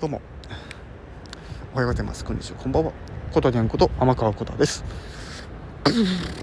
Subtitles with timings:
[0.00, 0.20] どうも。
[1.72, 2.24] おはようございます。
[2.24, 2.58] こんにちは。
[2.58, 2.92] こんばんは。
[3.32, 4.84] ことにゃんこと天川こです。